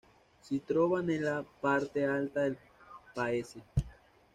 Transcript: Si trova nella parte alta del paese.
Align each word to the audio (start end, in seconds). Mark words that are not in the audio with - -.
Si 0.39 0.63
trova 0.65 0.99
nella 1.01 1.45
parte 1.59 2.03
alta 2.07 2.41
del 2.41 2.57
paese. 3.13 3.63